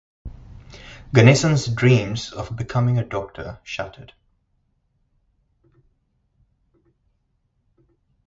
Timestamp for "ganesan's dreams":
1.13-2.31